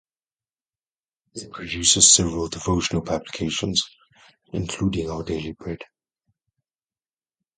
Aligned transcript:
It 1.35 1.51
produces 1.51 2.11
several 2.11 2.47
devotional 2.47 3.03
publications, 3.03 3.87
including 4.51 5.11
"Our 5.11 5.21
Daily 5.21 5.51
Bread". 5.51 5.83